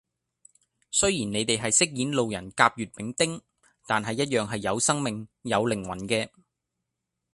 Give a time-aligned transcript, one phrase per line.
[0.89, 3.39] 雖然你哋係飾演路人甲乙丙丁，
[3.85, 6.27] 但係一樣係有生命，有靈魂嘅